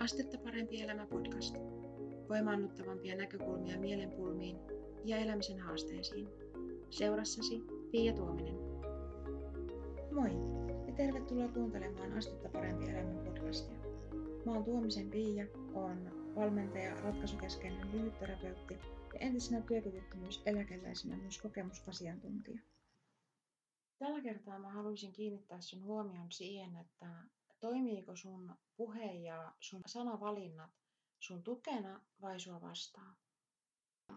Astetta 0.00 0.38
parempi 0.38 0.82
elämä 0.82 1.06
podcast. 1.06 1.56
Voimaannuttavampia 2.28 3.16
näkökulmia 3.16 3.78
mielenpulmiin 3.78 4.56
ja 5.04 5.16
elämisen 5.16 5.58
haasteisiin. 5.60 6.28
Seurassasi 6.90 7.62
Pia 7.90 8.12
Tuominen. 8.12 8.54
Moi 10.12 10.30
ja 10.86 10.94
tervetuloa 10.96 11.48
kuuntelemaan 11.48 12.12
Astetta 12.12 12.48
parempi 12.48 12.84
elämä 12.84 13.24
podcastia. 13.24 13.78
Mä 14.46 14.52
oon 14.52 14.64
Tuomisen 14.64 15.10
Pia, 15.10 15.46
on 15.74 16.10
valmentaja, 16.36 17.00
ratkaisukeskeinen 17.00 17.92
lyhytterapeutti 17.92 18.74
ja 19.14 19.20
entisenä 19.20 19.60
työkyvyttömyyseläkeläisenä 19.60 21.16
myös 21.16 21.38
kokemusasiantuntija. 21.38 22.60
Tällä 23.98 24.20
kertaa 24.20 24.58
mä 24.58 24.72
haluaisin 24.72 25.12
kiinnittää 25.12 25.60
sun 25.60 25.84
huomion 25.84 26.32
siihen, 26.32 26.76
että 26.76 27.06
toimiiko 27.60 28.16
sun 28.16 28.54
puhe 28.76 29.12
ja 29.14 29.54
sun 29.60 29.80
sanavalinnat 29.86 30.70
sun 31.20 31.42
tukena 31.42 32.00
vai 32.20 32.40
sua 32.40 32.60
vastaan. 32.60 33.16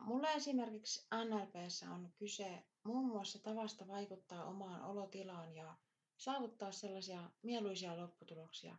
Mulla 0.05 0.29
esimerkiksi 0.31 1.07
NLPssä 1.25 1.91
on 1.91 2.13
kyse 2.17 2.63
muun 2.83 3.05
muassa 3.07 3.39
tavasta 3.43 3.87
vaikuttaa 3.87 4.45
omaan 4.45 4.81
olotilaan 4.83 5.55
ja 5.55 5.77
saavuttaa 6.17 6.71
sellaisia 6.71 7.29
mieluisia 7.43 7.97
lopputuloksia. 7.97 8.75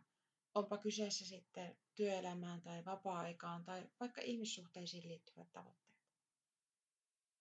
Onpa 0.55 0.77
kyseessä 0.77 1.25
sitten 1.25 1.77
työelämään 1.95 2.61
tai 2.61 2.85
vapaa-aikaan 2.85 3.65
tai 3.65 3.89
vaikka 3.99 4.21
ihmissuhteisiin 4.21 5.07
liittyvät 5.07 5.51
tavoitteet. 5.51 5.99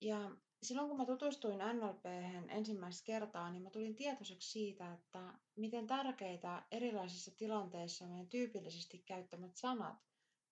Ja 0.00 0.36
silloin 0.64 0.88
kun 0.88 0.98
mä 0.98 1.06
tutustuin 1.06 1.58
NLP 1.58 2.04
ensimmäistä 2.48 3.06
kertaa, 3.06 3.50
niin 3.50 3.62
mä 3.62 3.70
tulin 3.70 3.94
tietoiseksi 3.94 4.50
siitä, 4.50 4.92
että 4.92 5.34
miten 5.56 5.86
tärkeitä 5.86 6.62
erilaisissa 6.70 7.30
tilanteissa 7.36 8.06
meidän 8.06 8.26
tyypillisesti 8.28 8.98
käyttämät 8.98 9.56
sanat 9.56 9.96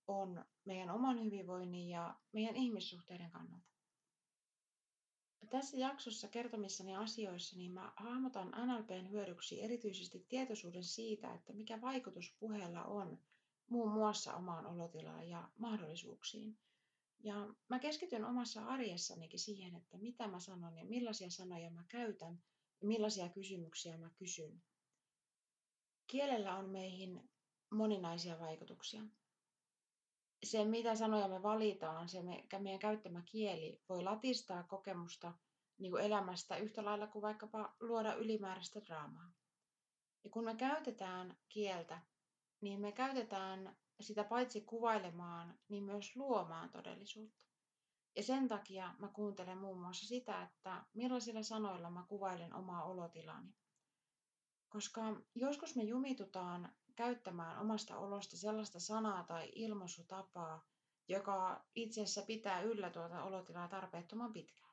on 0.06 0.44
meidän 0.64 0.90
oman 0.90 1.24
hyvinvoinnin 1.24 1.88
ja 1.88 2.14
meidän 2.32 2.56
ihmissuhteiden 2.56 3.30
kannalta. 3.30 3.72
Tässä 5.50 5.76
jaksossa 5.76 6.28
kertomissani 6.28 6.96
asioissa 6.96 7.56
niin 7.56 7.72
mä 7.72 7.92
hahmotan 7.96 8.48
NLPn 8.66 9.10
hyödyksi 9.10 9.62
erityisesti 9.62 10.26
tietoisuuden 10.28 10.84
siitä, 10.84 11.34
että 11.34 11.52
mikä 11.52 11.80
vaikutus 11.80 12.36
puheella 12.40 12.84
on 12.84 13.18
muun 13.70 13.92
muassa 13.92 14.34
omaan 14.34 14.66
olotilaan 14.66 15.28
ja 15.28 15.48
mahdollisuuksiin– 15.58 16.58
ja 17.22 17.54
mä 17.68 17.78
keskityn 17.78 18.24
omassa 18.24 18.66
arjessanikin 18.66 19.40
siihen, 19.40 19.74
että 19.74 19.98
mitä 19.98 20.28
mä 20.28 20.40
sanon 20.40 20.78
ja 20.78 20.84
millaisia 20.84 21.30
sanoja 21.30 21.70
mä 21.70 21.84
käytän 21.88 22.42
ja 22.80 22.88
millaisia 22.88 23.28
kysymyksiä 23.28 23.98
mä 23.98 24.10
kysyn. 24.16 24.62
Kielellä 26.06 26.56
on 26.56 26.70
meihin 26.70 27.30
moninaisia 27.70 28.38
vaikutuksia. 28.38 29.02
Se, 30.44 30.64
mitä 30.64 30.94
sanoja 30.94 31.28
me 31.28 31.42
valitaan, 31.42 32.08
se 32.08 32.22
meidän 32.58 32.78
käyttämä 32.78 33.22
kieli 33.22 33.82
voi 33.88 34.02
latistaa 34.02 34.62
kokemusta 34.62 35.32
niin 35.78 35.92
kuin 35.92 36.04
elämästä 36.04 36.56
yhtä 36.56 36.84
lailla 36.84 37.06
kuin 37.06 37.22
vaikkapa 37.22 37.76
luoda 37.80 38.14
ylimääräistä 38.14 38.80
draamaa. 38.80 39.32
Ja 40.24 40.30
kun 40.30 40.44
me 40.44 40.54
käytetään 40.54 41.36
kieltä, 41.48 42.00
niin 42.60 42.80
me 42.80 42.92
käytetään 42.92 43.76
sitä 44.00 44.24
paitsi 44.24 44.60
kuvailemaan, 44.60 45.58
niin 45.68 45.84
myös 45.84 46.16
luomaan 46.16 46.70
todellisuutta. 46.70 47.42
Ja 48.16 48.22
sen 48.22 48.48
takia 48.48 48.94
mä 48.98 49.08
kuuntelen 49.08 49.58
muun 49.58 49.80
muassa 49.80 50.06
sitä, 50.06 50.42
että 50.42 50.84
millaisilla 50.94 51.42
sanoilla 51.42 51.90
mä 51.90 52.04
kuvailen 52.08 52.54
omaa 52.54 52.84
olotilani. 52.84 53.54
Koska 54.68 55.00
joskus 55.34 55.76
me 55.76 55.82
jumitutaan 55.82 56.72
käyttämään 56.96 57.60
omasta 57.60 57.98
olosta 57.98 58.36
sellaista 58.36 58.80
sanaa 58.80 59.24
tai 59.24 59.52
ilmaisutapaa, 59.54 60.66
joka 61.08 61.64
itse 61.74 62.02
asiassa 62.02 62.22
pitää 62.22 62.60
yllä 62.60 62.90
tuota 62.90 63.24
olotilaa 63.24 63.68
tarpeettoman 63.68 64.32
pitkään. 64.32 64.72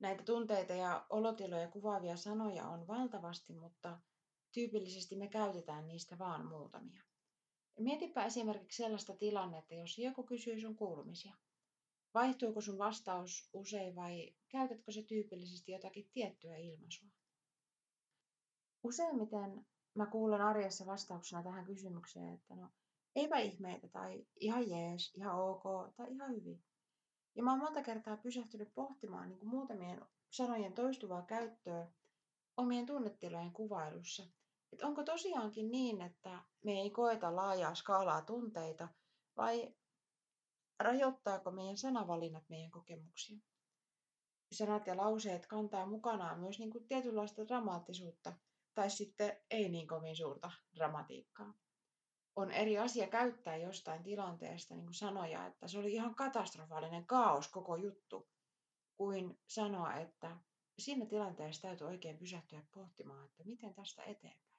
Näitä 0.00 0.22
tunteita 0.22 0.72
ja 0.72 1.06
olotiloja 1.10 1.68
kuvaavia 1.68 2.16
sanoja 2.16 2.68
on 2.68 2.86
valtavasti, 2.86 3.52
mutta 3.52 3.98
tyypillisesti 4.52 5.16
me 5.16 5.28
käytetään 5.28 5.86
niistä 5.86 6.18
vaan 6.18 6.46
muutamia. 6.46 7.02
Mietipä 7.78 8.24
esimerkiksi 8.24 8.82
sellaista 8.82 9.16
tilannetta, 9.16 9.74
jos 9.74 9.98
joku 9.98 10.22
kysyy 10.22 10.60
sun 10.60 10.76
kuulumisia. 10.76 11.34
Vaihtuuko 12.14 12.60
sun 12.60 12.78
vastaus 12.78 13.50
usein 13.52 13.96
vai 13.96 14.34
käytätkö 14.48 14.92
se 14.92 15.02
tyypillisesti 15.02 15.72
jotakin 15.72 16.10
tiettyä 16.12 16.56
ilmaisua? 16.56 17.08
Useimmiten 18.82 19.66
mä 19.94 20.06
kuulen 20.06 20.40
arjessa 20.40 20.86
vastauksena 20.86 21.42
tähän 21.42 21.64
kysymykseen, 21.66 22.34
että 22.34 22.56
no 22.56 22.70
eipä 23.16 23.38
ihmeitä 23.38 23.88
tai 23.88 24.26
ihan 24.40 24.70
jees, 24.70 25.14
ihan 25.14 25.40
ok 25.40 25.62
tai 25.96 26.12
ihan 26.12 26.30
hyvin. 26.30 26.62
Ja 27.34 27.42
mä 27.42 27.50
oon 27.50 27.60
monta 27.60 27.82
kertaa 27.82 28.16
pysähtynyt 28.16 28.74
pohtimaan 28.74 29.28
niin 29.28 29.38
kuin 29.38 29.48
muutamien 29.48 30.00
sanojen 30.30 30.72
toistuvaa 30.72 31.22
käyttöä 31.22 31.92
omien 32.56 32.86
tunnetilojen 32.86 33.52
kuvailussa– 33.52 34.26
että 34.72 34.86
onko 34.86 35.04
tosiaankin 35.04 35.70
niin, 35.70 36.00
että 36.00 36.42
me 36.64 36.72
ei 36.72 36.90
koeta 36.90 37.36
laajaa 37.36 37.74
skaalaa 37.74 38.22
tunteita 38.22 38.88
vai 39.36 39.74
rajoittaako 40.80 41.50
meidän 41.50 41.76
sanavalinnat 41.76 42.48
meidän 42.48 42.70
kokemuksia? 42.70 43.38
Sanat 44.52 44.86
ja 44.86 44.96
lauseet 44.96 45.46
kantaa 45.46 45.86
mukanaan 45.86 46.40
myös 46.40 46.58
niin 46.58 46.70
kuin 46.70 46.86
tietynlaista 46.86 47.48
dramaattisuutta 47.48 48.32
tai 48.74 48.90
sitten 48.90 49.36
ei 49.50 49.68
niin 49.68 49.88
kovin 49.88 50.16
suurta 50.16 50.50
dramatiikkaa. 50.76 51.54
On 52.36 52.50
eri 52.50 52.78
asia 52.78 53.06
käyttää 53.06 53.56
jostain 53.56 54.02
tilanteesta 54.02 54.74
niin 54.74 54.84
kuin 54.84 54.94
sanoja, 54.94 55.46
että 55.46 55.68
se 55.68 55.78
oli 55.78 55.92
ihan 55.92 56.14
katastrofaalinen 56.14 57.06
kaos 57.06 57.48
koko 57.48 57.76
juttu, 57.76 58.28
kuin 58.96 59.38
sanoa, 59.46 59.94
että 59.94 60.36
siinä 60.78 61.06
tilanteessa 61.06 61.62
täytyy 61.62 61.86
oikein 61.86 62.18
pysähtyä 62.18 62.62
pohtimaan, 62.74 63.26
että 63.26 63.44
miten 63.44 63.74
tästä 63.74 64.02
eteenpäin 64.02 64.51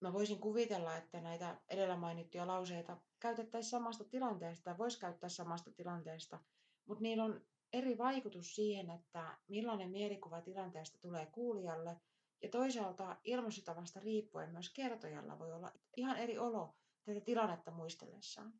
mä 0.00 0.12
voisin 0.12 0.38
kuvitella, 0.38 0.96
että 0.96 1.20
näitä 1.20 1.60
edellä 1.68 1.96
mainittuja 1.96 2.46
lauseita 2.46 2.96
käytettäisiin 3.20 3.70
samasta 3.70 4.04
tilanteesta 4.04 4.78
voisi 4.78 5.00
käyttää 5.00 5.28
samasta 5.28 5.70
tilanteesta, 5.70 6.38
mutta 6.86 7.02
niillä 7.02 7.24
on 7.24 7.40
eri 7.72 7.98
vaikutus 7.98 8.54
siihen, 8.54 8.90
että 8.90 9.38
millainen 9.48 9.90
mielikuva 9.90 10.40
tilanteesta 10.40 10.98
tulee 11.00 11.26
kuulijalle 11.26 12.00
ja 12.42 12.48
toisaalta 12.48 13.16
ilmaisutavasta 13.24 14.00
riippuen 14.00 14.50
myös 14.52 14.70
kertojalla 14.70 15.38
voi 15.38 15.52
olla 15.52 15.72
ihan 15.96 16.16
eri 16.16 16.38
olo 16.38 16.74
tätä 17.04 17.20
tilannetta 17.20 17.70
muistellessaan. 17.70 18.54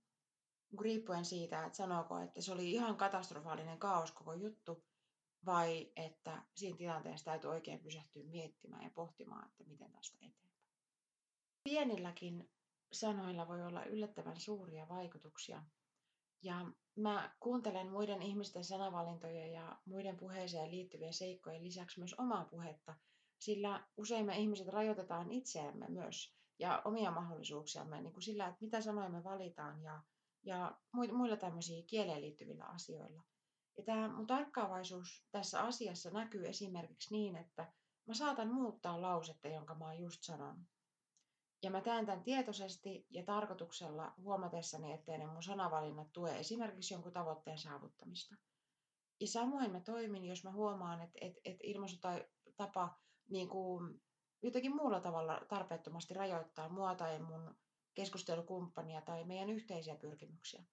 Riippuen 0.80 1.24
siitä, 1.24 1.64
että 1.64 1.76
sanooko, 1.76 2.18
että 2.18 2.42
se 2.42 2.52
oli 2.52 2.72
ihan 2.72 2.96
katastrofaalinen 2.96 3.78
kaos 3.78 4.12
koko 4.12 4.32
juttu, 4.34 4.84
vai 5.46 5.92
että 5.96 6.42
siinä 6.54 6.76
tilanteessa 6.76 7.24
täytyy 7.24 7.50
oikein 7.50 7.80
pysähtyä 7.80 8.22
miettimään 8.24 8.84
ja 8.84 8.90
pohtimaan, 8.94 9.46
että 9.46 9.64
miten 9.64 9.92
tästä 9.92 10.16
eteenpäin. 10.16 10.59
Pienilläkin 11.64 12.50
sanoilla 12.92 13.48
voi 13.48 13.62
olla 13.62 13.84
yllättävän 13.84 14.40
suuria 14.40 14.88
vaikutuksia. 14.88 15.62
Ja 16.42 16.66
mä 16.96 17.34
kuuntelen 17.40 17.90
muiden 17.90 18.22
ihmisten 18.22 18.64
sanavalintoja 18.64 19.46
ja 19.46 19.78
muiden 19.84 20.16
puheeseen 20.16 20.70
liittyvien 20.70 21.14
seikkojen 21.14 21.64
lisäksi 21.64 21.98
myös 22.00 22.14
omaa 22.14 22.44
puhetta, 22.44 22.94
sillä 23.38 23.86
usein 23.96 24.26
me 24.26 24.38
ihmiset 24.38 24.68
rajoitetaan 24.68 25.30
itseämme 25.30 25.86
myös 25.88 26.34
ja 26.58 26.82
omia 26.84 27.10
mahdollisuuksiamme 27.10 28.00
niin 28.00 28.12
kuin 28.12 28.22
sillä, 28.22 28.46
että 28.46 28.58
mitä 28.60 28.80
sanoja 28.80 29.08
me 29.08 29.24
valitaan 29.24 29.82
ja, 29.82 30.02
ja 30.42 30.78
muilla 31.12 31.36
tämmöisiä 31.36 31.82
kieleen 31.86 32.20
liittyvillä 32.20 32.64
asioilla. 32.64 33.22
Ja 33.76 33.84
tämä 33.84 34.08
mun 34.08 34.26
tarkkaavaisuus 34.26 35.26
tässä 35.30 35.60
asiassa 35.62 36.10
näkyy 36.10 36.48
esimerkiksi 36.48 37.14
niin, 37.14 37.36
että 37.36 37.72
mä 38.06 38.14
saatan 38.14 38.54
muuttaa 38.54 39.02
lausetta, 39.02 39.48
jonka 39.48 39.74
mä 39.74 39.84
oon 39.84 39.98
just 39.98 40.22
sanonut. 40.22 40.68
Ja 41.62 41.70
mä 41.70 41.80
teen 41.80 42.06
tämän 42.06 42.22
tietoisesti 42.22 43.06
ja 43.10 43.24
tarkoituksella 43.24 44.14
huomatessani, 44.22 44.92
ettei 44.92 45.18
ne 45.18 45.26
mun 45.26 45.42
sanavalinnat 45.42 46.12
tue 46.12 46.38
esimerkiksi 46.38 46.94
jonkun 46.94 47.12
tavoitteen 47.12 47.58
saavuttamista. 47.58 48.36
Ja 49.20 49.26
samoin 49.26 49.72
mä 49.72 49.80
toimin, 49.80 50.24
jos 50.24 50.44
mä 50.44 50.52
huomaan, 50.52 51.00
että, 51.00 51.18
että, 51.22 51.64
tai 52.00 52.28
tapa 52.56 52.98
niin 53.30 53.48
kuin 53.48 54.02
jotenkin 54.42 54.76
muulla 54.76 55.00
tavalla 55.00 55.40
tarpeettomasti 55.48 56.14
rajoittaa 56.14 56.68
mua 56.68 56.94
tai 56.94 57.18
mun 57.18 57.56
keskustelukumppania 57.94 59.02
tai 59.02 59.24
meidän 59.24 59.50
yhteisiä 59.50 59.96
pyrkimyksiä. 59.96 60.64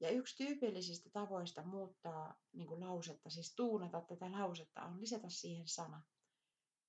Ja 0.00 0.10
yksi 0.10 0.36
tyypillisistä 0.36 1.10
tavoista 1.10 1.62
muuttaa 1.62 2.38
niin 2.52 2.68
kuin 2.68 2.80
lausetta, 2.80 3.30
siis 3.30 3.54
tuunata 3.54 4.00
tätä 4.00 4.32
lausetta, 4.32 4.82
on 4.82 5.00
lisätä 5.00 5.28
siihen 5.28 5.68
sana. 5.68 6.02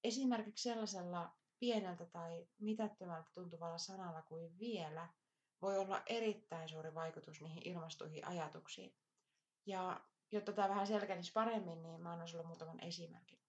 Esimerkiksi 0.03 0.69
sellaisella 0.69 1.31
pieneltä 1.61 2.05
tai 2.05 2.47
mitättömältä 2.59 3.29
tuntuvalla 3.33 3.77
sanalla 3.77 4.21
kuin 4.21 4.59
vielä 4.59 5.09
voi 5.61 5.77
olla 5.77 6.01
erittäin 6.05 6.69
suuri 6.69 6.93
vaikutus 6.93 7.41
niihin 7.41 7.67
ilmastuihin 7.67 8.27
ajatuksiin. 8.27 8.95
Ja 9.65 10.01
jotta 10.31 10.53
tämä 10.53 10.69
vähän 10.69 10.87
selkenisi 10.87 11.31
paremmin, 11.31 11.81
niin 11.81 12.01
mä 12.01 12.11
annan 12.11 12.27
sulle 12.27 12.43
muutaman 12.43 12.83
esimerkin. 12.83 13.39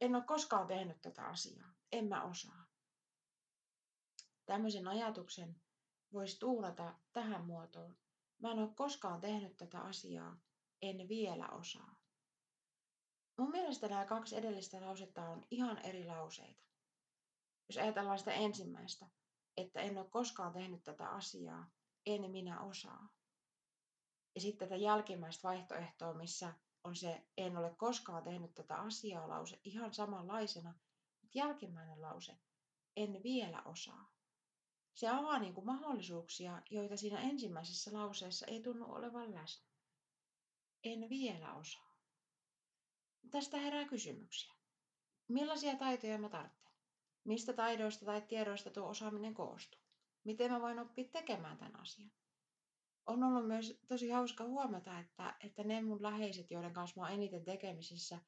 En 0.00 0.14
ole 0.14 0.24
koskaan 0.24 0.66
tehnyt 0.66 1.02
tätä 1.02 1.26
asiaa. 1.26 1.74
En 1.92 2.08
mä 2.08 2.22
osaa. 2.22 2.64
tämmöisen 4.46 4.88
ajatuksen 4.88 5.60
voisi 6.12 6.38
tuunata 6.38 6.94
tähän 7.12 7.44
muotoon. 7.44 7.96
Mä 8.38 8.52
en 8.52 8.58
ole 8.58 8.74
koskaan 8.74 9.20
tehnyt 9.20 9.56
tätä 9.56 9.80
asiaa, 9.80 10.36
en 10.82 11.08
vielä 11.08 11.48
osaa. 11.48 12.03
Mun 13.36 13.50
mielestä 13.50 13.88
nämä 13.88 14.04
kaksi 14.04 14.36
edellistä 14.36 14.80
lausetta 14.80 15.28
on 15.28 15.46
ihan 15.50 15.78
eri 15.78 16.04
lauseita. 16.04 16.64
Jos 17.68 17.76
ajatellaan 17.76 18.18
sitä 18.18 18.32
ensimmäistä, 18.32 19.06
että 19.56 19.80
en 19.80 19.98
ole 19.98 20.08
koskaan 20.08 20.52
tehnyt 20.52 20.84
tätä 20.84 21.08
asiaa, 21.08 21.70
en 22.06 22.30
minä 22.30 22.60
osaa. 22.60 23.08
Ja 24.34 24.40
sitten 24.40 24.68
tätä 24.68 24.76
jälkimmäistä 24.76 25.48
vaihtoehtoa, 25.48 26.14
missä 26.14 26.54
on 26.84 26.96
se 26.96 27.26
en 27.36 27.56
ole 27.56 27.74
koskaan 27.74 28.24
tehnyt 28.24 28.54
tätä 28.54 28.76
asiaa 28.76 29.28
lause 29.28 29.60
ihan 29.64 29.94
samanlaisena, 29.94 30.74
mutta 31.22 31.38
jälkimmäinen 31.38 32.02
lause 32.02 32.38
en 32.96 33.22
vielä 33.22 33.62
osaa. 33.62 34.14
Se 34.94 35.08
avaa 35.08 35.38
niin 35.38 35.54
kuin 35.54 35.66
mahdollisuuksia, 35.66 36.62
joita 36.70 36.96
siinä 36.96 37.20
ensimmäisessä 37.20 37.90
lauseessa 37.92 38.46
ei 38.46 38.62
tunnu 38.62 38.92
olevan 38.92 39.34
läsnä. 39.34 39.68
En 40.84 41.08
vielä 41.08 41.54
osaa. 41.54 41.93
Tästä 43.30 43.56
herää 43.58 43.84
kysymyksiä. 43.84 44.54
Millaisia 45.28 45.76
taitoja 45.76 46.18
mä 46.18 46.28
tarvitsen? 46.28 46.72
Mistä 47.24 47.52
taidoista 47.52 48.04
tai 48.04 48.20
tiedoista 48.22 48.70
tuo 48.70 48.88
osaaminen 48.88 49.34
koostuu? 49.34 49.80
Miten 50.24 50.50
mä 50.52 50.60
voin 50.60 50.78
oppia 50.78 51.04
tekemään 51.12 51.58
tämän 51.58 51.80
asian? 51.80 52.12
On 53.06 53.22
ollut 53.22 53.46
myös 53.46 53.80
tosi 53.88 54.10
hauska 54.10 54.44
huomata, 54.44 54.98
että, 54.98 55.36
että 55.44 55.64
ne 55.64 55.82
mun 55.82 56.02
läheiset, 56.02 56.50
joiden 56.50 56.72
kanssa 56.72 57.00
mä 57.00 57.06
oon 57.06 57.14
eniten 57.14 57.44
tekemisissä, 57.44 58.18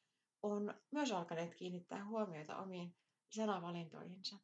on 0.43 0.75
myös 0.91 1.13
alkaneet 1.13 1.55
kiinnittää 1.55 2.05
huomiota 2.05 2.57
omiin 2.57 2.95
sanavalintoihinsa. 3.31 4.37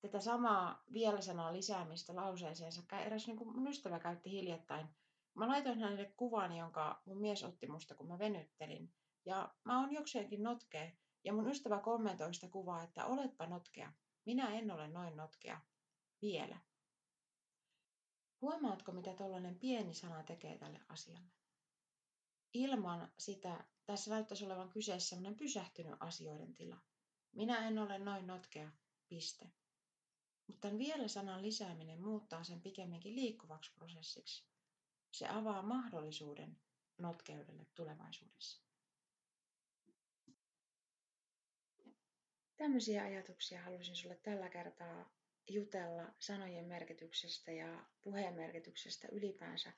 Tätä 0.00 0.20
samaa 0.20 0.84
vielä 0.92 1.20
sanaa 1.20 1.52
lisäämistä 1.52 2.16
lauseeseensa 2.16 2.82
eräs 3.04 3.26
niin 3.26 3.36
kuin 3.36 3.52
mun 3.56 3.68
ystävä 3.68 4.00
käytti 4.00 4.30
hiljattain. 4.30 4.86
Mä 5.34 5.48
laitoin 5.48 5.80
hänelle 5.80 6.12
kuvan, 6.16 6.56
jonka 6.56 7.02
mun 7.04 7.20
mies 7.20 7.44
otti 7.44 7.66
musta, 7.66 7.94
kun 7.94 8.08
mä 8.08 8.18
venyttelin. 8.18 8.92
Ja 9.28 9.54
mä 9.64 9.80
oon 9.80 9.92
jokseenkin 9.92 10.42
notkea. 10.42 10.90
Ja 11.24 11.32
mun 11.32 11.50
ystävä 11.50 11.80
kommentoi 11.80 12.34
sitä 12.34 12.48
kuvaa, 12.48 12.82
että 12.82 13.06
oletpa 13.06 13.46
notkea. 13.46 13.92
Minä 14.24 14.48
en 14.58 14.70
ole 14.70 14.88
noin 14.88 15.16
notkea. 15.16 15.60
Vielä. 16.22 16.60
Huomaatko, 18.40 18.92
mitä 18.92 19.14
tuollainen 19.14 19.58
pieni 19.58 19.94
sana 19.94 20.22
tekee 20.22 20.58
tälle 20.58 20.80
asialle? 20.88 21.28
Ilman 22.54 23.12
sitä 23.18 23.64
tässä 23.86 24.10
näyttäisi 24.10 24.46
olevan 24.46 24.68
kyseessä 24.68 25.08
sellainen 25.08 25.38
pysähtynyt 25.38 25.96
asioiden 26.00 26.54
tila. 26.54 26.76
Minä 27.32 27.68
en 27.68 27.78
ole 27.78 27.98
noin 27.98 28.26
notkea, 28.26 28.70
piste. 29.08 29.52
Mutta 30.46 30.78
vielä 30.78 31.08
sanan 31.08 31.42
lisääminen 31.42 32.02
muuttaa 32.02 32.44
sen 32.44 32.60
pikemminkin 32.60 33.16
liikkuvaksi 33.16 33.72
prosessiksi. 33.74 34.44
Se 35.12 35.28
avaa 35.28 35.62
mahdollisuuden 35.62 36.58
notkeudelle 36.98 37.66
tulevaisuudessa. 37.74 38.67
Tämmöisiä 42.58 43.02
ajatuksia 43.04 43.62
halusin 43.62 43.96
sulle 43.96 44.16
tällä 44.16 44.48
kertaa 44.48 45.10
jutella 45.48 46.12
sanojen 46.18 46.64
merkityksestä 46.64 47.52
ja 47.52 47.84
puheen 48.02 48.34
merkityksestä 48.34 49.08
ylipäänsä. 49.12 49.72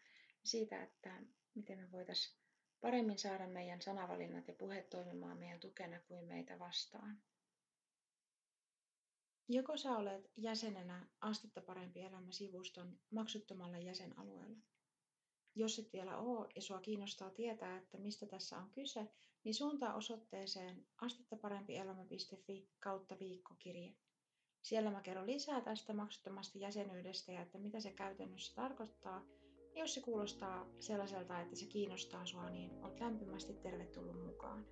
Siitä, 0.44 0.82
että 0.82 1.22
miten 1.54 1.78
me 1.78 1.92
voitaisiin 1.92 2.36
paremmin 2.80 3.18
saada 3.18 3.46
meidän 3.46 3.82
sanavalinnat 3.82 4.48
ja 4.48 4.54
puheet 4.54 4.90
toimimaan 4.90 5.38
meidän 5.38 5.60
tukena 5.60 6.00
kuin 6.00 6.24
meitä 6.24 6.58
vastaan. 6.58 7.22
Joko 9.48 9.76
sä 9.76 9.96
olet 9.96 10.30
jäsenenä 10.36 11.06
Astetta 11.20 11.60
parempi 11.60 12.00
elämä 12.02 12.32
sivuston 12.32 12.98
maksuttomalla 13.10 13.78
jäsenalueella. 13.78 14.58
Jos 15.54 15.78
et 15.78 15.92
vielä 15.92 16.18
ole 16.18 16.48
ja 16.56 16.62
sua 16.62 16.80
kiinnostaa 16.80 17.30
tietää, 17.30 17.76
että 17.78 17.98
mistä 17.98 18.26
tässä 18.26 18.58
on 18.58 18.70
kyse, 18.70 19.08
niin 19.44 19.54
suuntaa 19.54 19.94
osoitteeseen 19.94 20.86
astettaparempielämä.fi 21.00 22.68
kautta 22.80 23.18
viikkokirje. 23.18 23.94
Siellä 24.62 24.90
mä 24.90 25.00
kerron 25.00 25.26
lisää 25.26 25.60
tästä 25.60 25.92
maksuttomasta 25.92 26.58
jäsenyydestä 26.58 27.32
ja 27.32 27.42
että 27.42 27.58
mitä 27.58 27.80
se 27.80 27.92
käytännössä 27.92 28.54
tarkoittaa. 28.54 29.24
Ja 29.74 29.80
jos 29.80 29.94
se 29.94 30.00
kuulostaa 30.00 30.66
sellaiselta, 30.80 31.40
että 31.40 31.56
se 31.56 31.66
kiinnostaa 31.66 32.26
sua, 32.26 32.50
niin 32.50 32.84
olet 32.84 33.00
lämpimästi 33.00 33.54
tervetullut 33.54 34.26
mukaan. 34.26 34.66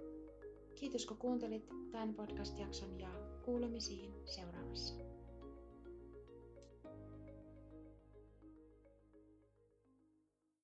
Kiitos 0.75 1.07
kun 1.07 1.17
kuuntelit 1.17 1.69
tämän 1.91 2.15
podcast-jakson 2.15 3.01
ja 3.01 3.11
kuulemisiin 3.45 4.15
seuraavassa. 4.25 5.08